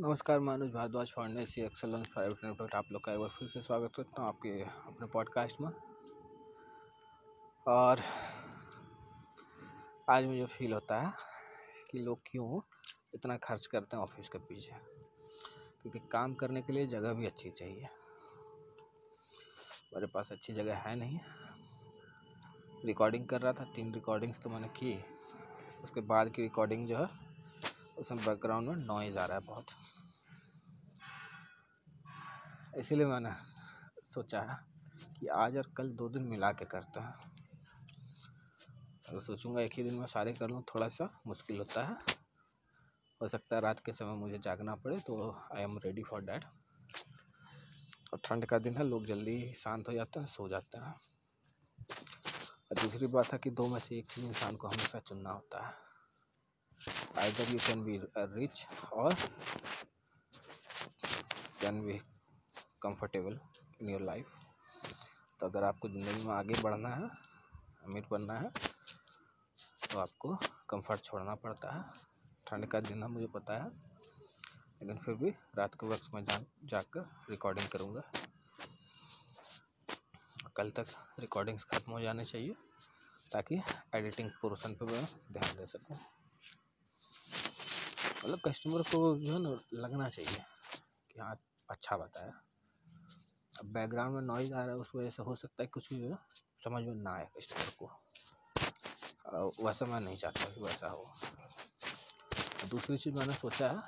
नमस्कार, 0.00 0.40
मैं 0.40 0.54
अनुज 0.54 0.70
भारद्वाज 0.70 1.12
फाउंडेसी 1.12 1.60
एक्सलेंस 1.60 2.08
प्राइवेट 2.08 2.44
लिमिटेड 2.44 2.74
आप 2.74 2.84
लोग 2.92 3.04
का 3.04 3.12
एक 3.12 3.18
बार 3.18 3.28
फिर 3.28 3.48
से 3.48 3.62
स्वागत 3.62 3.92
करता 3.96 4.22
हूँ 4.22 4.28
आपके 4.28 4.62
अपने 4.62 5.06
पॉडकास्ट 5.06 5.60
में। 5.60 5.70
और 7.68 8.00
आज 10.10 10.24
मुझे 10.24 10.46
फील 10.46 10.72
होता 10.72 11.00
है 11.00 11.12
कि 11.90 11.98
लोग 11.98 12.20
क्यों 12.26 12.60
इतना 13.14 13.36
खर्च 13.36 13.66
करते 13.66 13.96
हैं 13.96 14.04
ऑफ़िस 14.04 14.28
के 14.28 14.38
पीछे? 14.38 14.72
क्योंकि 15.82 15.98
काम 15.98 16.34
करने 16.34 16.62
के 16.62 16.72
लिए 16.72 16.86
जगह 16.86 17.12
भी 17.12 17.26
अच्छी 17.26 17.50
चाहिए। 17.50 17.82
मेरे 19.94 20.06
पास 20.06 20.32
अच्छी 20.32 20.52
जगह 20.52 20.76
है 20.76 20.96
नहीं। 20.96 21.18
रिकॉर्डिंग 22.84 23.26
कर 23.26 23.40
रहा 23.40 23.52
था, 23.52 23.64
तीन 23.64 23.94
रिकॉर्डिंग्स 23.94 24.40
तो 24.40 24.50
मैंने 24.50 24.68
की। 24.68 25.04
उसके 25.82 26.00
बाद 26.00 26.28
की 26.28 26.42
रिकॉर्डिंग 26.42 26.88
जो 26.88 26.96
है 26.96 27.27
उसमें 27.98 28.24
बैकग्राउंड 28.24 28.68
में 28.68 28.76
नॉइज़ 28.76 29.18
आ 29.18 29.24
रहा 29.26 29.36
है 29.36 29.44
बहुत। 29.44 29.66
इसीलिए 32.78 33.06
मैंने 33.06 33.30
सोचा 34.06 34.40
है 34.42 34.56
कि 35.20 35.26
आज 35.26 35.56
और 35.56 35.72
कल 35.76 35.88
दो 35.92 36.08
दिन 36.08 36.22
मिला 36.22 36.50
के 36.52 36.64
करते 36.64 37.00
हैं। 37.00 37.14
अगर 39.08 39.20
सोचूँगा 39.20 39.60
एक 39.60 39.72
ही 39.72 39.82
दिन 39.82 39.94
में 39.94 40.06
सारे 40.06 40.32
कर 40.32 40.48
लूँ, 40.48 40.62
थोड़ा 40.74 40.88
सा 40.88 41.10
मुश्किल 41.26 41.58
होता 41.58 41.84
है। 41.84 41.96
हो 43.20 43.28
सकता 43.28 43.56
है 43.56 43.62
रात 43.62 43.80
के 43.80 43.92
समय 43.92 44.14
मुझे 44.14 44.38
जागना 44.38 44.74
पड़े 44.74 44.98
तो 45.00 45.30
I 45.56 45.62
am 45.62 45.78
ready 45.78 46.02
for 46.02 46.20
that 46.20 46.44
और 48.12 48.20
ठंड 48.24 48.44
का 48.46 48.58
दिन 48.58 48.76
है, 48.76 48.84
लोग 48.84 49.06
जल्दी 49.06 49.52
शांत 49.56 49.88
हो 49.88 49.92
जाते 49.92 50.20
हैं, 50.20 50.26
सो 50.26 50.48
जाते 50.48 50.78
हैं। 50.78 50.94
और 52.70 52.80
दूसरी 52.82 53.06
बात 53.06 53.32
है 53.32 53.38
कि 53.38 53.50
दो 53.50 53.66
में 53.66 53.78
से 53.80 53.98
एक 53.98 54.10
चीज़ 54.12 54.26
इंसान 54.26 54.56
को 54.56 54.68
हमेशा 54.68 54.98
चुनना 54.98 55.30
होता 55.30 55.66
है। 55.66 55.87
Either 57.18 57.44
you 57.52 57.58
can 57.58 57.84
be 57.84 58.00
rich 58.34 58.66
or 58.92 59.10
can 61.60 61.80
be 61.86 62.00
comfortable 62.80 63.36
in 63.80 63.88
your 63.88 64.04
life. 64.10 64.30
तो 65.40 65.46
अगर 65.46 65.64
आपको 65.64 65.88
ज़िंदगी 65.88 66.24
में 66.24 66.34
आगे 66.34 66.62
बढ़ना 66.62 66.88
है, 66.88 67.08
अमीर 67.86 68.06
बनना 68.10 68.38
है 68.38 68.50
तो 69.90 69.98
आपको 69.98 70.34
कंफर्ट 70.70 71.02
छोड़ना 71.04 71.34
पड़ता 71.44 71.70
है। 71.74 71.82
ठंड 72.46 72.66
का 72.70 72.80
दिन 72.80 73.02
है, 73.02 73.08
मुझे 73.08 73.26
पता 73.34 73.62
है। 73.62 73.68
लेकिन 74.80 74.98
फिर 75.04 75.14
भी 75.14 75.30
रात 75.58 75.74
के 75.74 75.86
वक्त 75.86 76.10
में 76.14 76.24
जा, 76.24 76.38
जाकर 76.64 77.08
रिकॉर्डिंग 77.30 77.68
करूँगा। 77.68 78.02
कल 80.56 80.70
तक 80.76 80.86
रिकॉर्डिंग्स 81.20 81.64
ख़त्म 81.64 81.92
हो 81.92 82.00
जाने 82.00 82.24
चाहिए, 82.24 82.54
ताकि 83.32 83.62
एडिटिंग 83.94 84.30
पोर्शन 84.42 84.74
पे 84.74 84.84
मैं 84.86 85.04
ध्यान 85.32 85.56
दे 85.56 85.66
सकूँ। 85.66 85.98
मतलब 88.24 88.40
कस्टमर 88.44 88.82
को 88.82 88.98
जो 89.18 89.32
है 89.32 89.38
ना 89.42 89.58
लगना 89.74 90.08
चाहिए 90.08 90.44
कि 91.10 91.20
हाँ 91.20 91.36
अच्छा 91.68 91.96
बताया 91.96 92.32
अब 93.52 93.66
बैकग्राउंड 93.72 94.14
में 94.14 94.22
नॉइज़ 94.22 94.52
आ 94.54 94.64
रहा 94.64 94.74
है 94.74 94.80
उस 94.80 94.90
वजह 94.96 95.10
से 95.10 95.22
हो 95.22 95.34
सकता 95.36 95.62
है 95.62 95.66
कुछ 95.72 95.92
भी 95.92 96.00
है, 96.02 96.16
समझ 96.64 96.82
में 96.84 96.94
ना 96.94 97.10
आए 97.10 97.28
कस्टमर 97.36 97.70
को। 97.78 97.90
वैसा 99.64 99.86
मैं 99.86 100.00
नहीं 100.00 100.16
चाहता 100.16 100.44
कि 100.44 100.60
वैसा 100.60 100.88
हो। 100.88 101.14
दूसरी 102.70 102.96
चीज़ 102.98 103.14
मैंने 103.14 103.32
सोचा 103.32 103.68
है, 103.68 103.82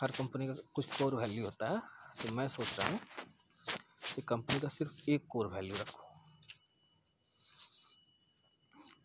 हर 0.00 0.10
कंपनी 0.10 0.46
का 0.46 0.54
कुछ 0.74 0.86
कोर 0.98 1.14
वैल्यू 1.14 1.44
होता 1.44 1.68
है 1.68 1.80
तो 2.22 2.32
मैं 2.34 2.48
सोच 2.48 2.78
रहा 2.78 2.88
हूँ 2.88 3.00
कि 4.14 4.22
कंपनी 4.22 4.60
का 4.60 4.68
सिर्फ़ 4.68 5.10
एक 5.10 5.26
कोर 5.30 5.46
वैल्यू 5.46 5.76
रखो। 5.76 6.04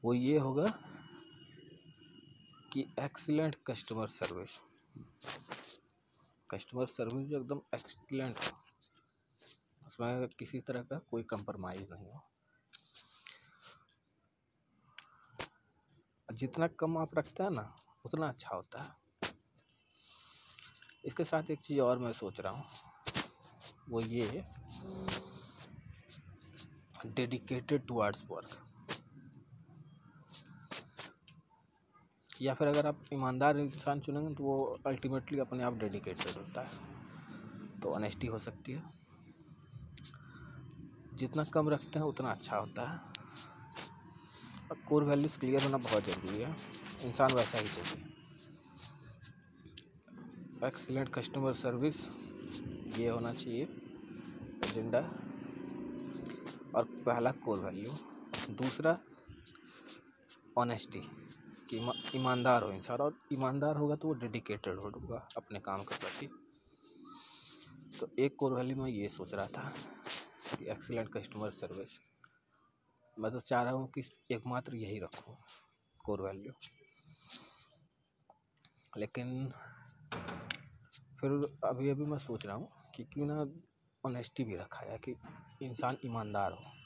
वो 0.03 0.13
ये 0.13 0.37
होगा 0.39 0.73
कि 2.73 2.93
excellent 2.99 3.55
customer 3.67 4.07
service 4.07 4.49
customer 6.51 6.85
service 6.85 7.27
जो 7.27 7.39
एकदम 7.39 7.61
एक्सीलेंट 7.75 8.37
हो। 8.37 8.57
उसमें 9.87 10.27
किसी 10.27 10.59
तरह 10.59 10.81
का 10.81 10.99
कोई 10.99 11.23
कंप्रोमाइज़ 11.23 11.93
नहीं 11.93 12.11
हो। 12.11 12.21
जितना 16.33 16.67
कम 16.67 16.97
आप 16.97 17.17
रखते 17.17 17.43
हैं 17.43 17.49
ना, 17.49 17.75
उतना 18.05 18.27
अच्छा 18.27 18.55
होता 18.55 18.83
है। 18.83 18.89
इसके 21.05 21.23
साथ 21.23 21.51
एक 21.51 21.59
चीज़ 21.59 21.79
और 21.79 21.97
मैं 21.97 22.13
सोच 22.13 22.39
रहा 22.39 22.53
हूँ। 22.53 22.65
वो 23.89 24.01
ये 24.01 24.43
डेडिकेटेड 27.05 27.87
टुवर्ड्स 27.87 28.23
वर्क 28.29 28.70
या 32.41 32.53
फिर 32.53 32.67
अगर 32.67 32.85
आप 32.85 32.97
ईमानदार 33.13 33.57
इंसान 33.57 33.99
चुनेंगे 33.99 34.35
तो 34.35 34.43
वो 34.43 34.79
अल्टीमेटली 34.85 35.39
अपने 35.39 35.63
आप 35.63 35.73
डेडिकेटेड 35.73 36.37
होता 36.37 36.61
है। 36.61 36.69
तो 37.81 37.93
ऑनेस्टी 37.93 38.27
हो 38.27 38.39
सकती 38.39 38.71
है। 38.71 38.83
जितना 41.13 41.43
कम 41.43 41.69
रखते 41.69 41.99
हैं, 41.99 42.05
उतना 42.05 42.31
अच्छा 42.31 42.57
होता 42.57 42.89
है। 42.89 42.99
और 44.71 44.77
कोर 44.87 45.03
वैल्यूज़ 45.03 45.39
क्लियर 45.39 45.63
होना 45.63 45.77
बहुत 45.77 46.03
ज़रूरी 46.03 46.41
है। 46.41 46.55
इंसान 47.01 47.33
वैसा 47.33 47.57
ही 47.57 47.67
चाहिए। 47.69 48.05
एक्सीलेंट 50.67 51.09
कस्टमर 51.09 51.53
सर्विस 51.53 51.95
ये 52.99 53.09
होना 53.09 53.33
चाहिए। 53.33 53.63
एजेंडा 54.65 54.99
और 56.75 56.83
पहला 57.05 57.31
कोर 57.31 57.59
वैल्यू 57.59 57.93
दूसरा 58.51 58.99
ऑनेस्टी 60.57 61.20
कि 61.71 61.77
ईमानदार 62.15 62.63
हो 62.63 62.71
इंसान, 62.71 62.97
और 62.97 63.17
ईमानदार 63.33 63.75
होगा 63.77 63.95
तो 63.95 64.07
वो 64.07 64.13
डेडिकेटेड 64.13 64.79
होगा 64.79 65.27
अपने 65.37 65.59
काम 65.59 65.83
के 65.83 65.97
प्रति। 65.97 66.29
तो 67.99 68.07
एक 68.19 68.35
कोर 68.39 68.53
वैल्यू 68.53 68.75
में 68.75 68.89
ये 68.91 69.07
सोच 69.09 69.33
रहा 69.33 69.47
था 69.47 69.71
कि 70.57 70.65
एक्सीलेंट 70.71 71.09
कस्टमर 71.09 71.49
सर्विस 71.51 71.99
मैं 73.17 73.31
तो 73.31 73.39
चाह 73.39 73.63
रहा 73.63 73.73
हूँ 73.73 73.87
कि 73.91 74.03
एकमात्र 74.31 74.75
यही 74.75 74.99
रखूँ 74.99 75.35
कोर 76.05 76.21
वैल्यू 76.21 76.53
लेकिन 78.97 79.51
फिर 81.21 81.31
अभी 81.65 81.89
अभी 81.89 82.05
मैं 82.05 82.17
सोच 82.17 82.45
रहा 82.45 82.55
हूँ 82.55 82.69
कि 82.95 83.03
क्यों 83.03 83.25
ना 83.25 83.41
ऑनेस्टी 84.03 84.43
भी 84.43 84.55
रखा 84.55 84.85
जाए 84.85 84.97
कि 84.97 85.15
इंसान 85.61 85.97
ईमानदार 86.05 86.51
हो। 86.51 86.80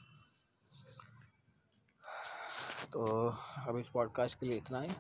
तो 2.96 3.36
अब 3.68 3.78
इस 3.78 3.90
पॉडकास्ट 3.90 4.40
के 4.40 4.46
लिए 4.46 4.58
इतना 4.58 4.82
ही। 4.82 4.92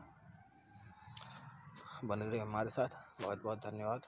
बने 2.06 2.30
रहे 2.30 2.40
हमारे 2.40 2.70
साथ। 2.70 3.22
बहुत 3.22 3.44
बहुत 3.44 3.58
धन्यवाद। 3.58 4.02